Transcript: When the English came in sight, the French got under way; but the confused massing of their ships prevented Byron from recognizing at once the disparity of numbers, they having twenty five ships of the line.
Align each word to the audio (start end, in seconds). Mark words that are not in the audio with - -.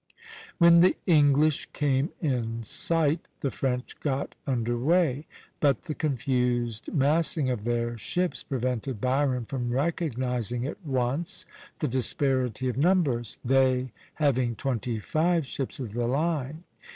When 0.57 0.79
the 0.79 0.95
English 1.05 1.67
came 1.73 2.09
in 2.19 2.63
sight, 2.63 3.27
the 3.41 3.51
French 3.51 3.99
got 3.99 4.33
under 4.47 4.75
way; 4.75 5.27
but 5.59 5.83
the 5.83 5.93
confused 5.93 6.91
massing 6.91 7.51
of 7.51 7.65
their 7.65 7.99
ships 7.99 8.41
prevented 8.41 8.99
Byron 8.99 9.45
from 9.45 9.69
recognizing 9.69 10.65
at 10.65 10.83
once 10.83 11.45
the 11.77 11.87
disparity 11.87 12.67
of 12.67 12.77
numbers, 12.79 13.37
they 13.45 13.91
having 14.15 14.55
twenty 14.55 14.99
five 14.99 15.45
ships 15.45 15.77
of 15.79 15.93
the 15.93 16.07
line. 16.07 16.63